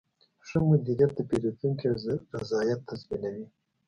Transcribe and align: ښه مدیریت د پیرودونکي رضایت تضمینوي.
ښه 0.47 0.57
مدیریت 0.69 1.11
د 1.15 1.19
پیرودونکي 1.29 1.85
رضایت 2.35 2.79
تضمینوي. 2.89 3.45